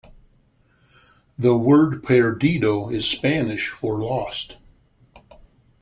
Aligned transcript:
The 1.37 1.55
word 1.55 2.01
"perdido" 2.01 2.89
is 2.89 3.07
Spanish 3.07 3.69
for 3.69 3.99
"lost". 3.99 4.57